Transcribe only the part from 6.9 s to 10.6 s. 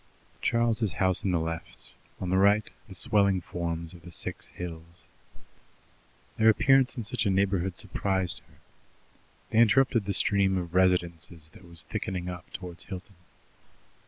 in such a neighbourhood surprised her. They interrupted the stream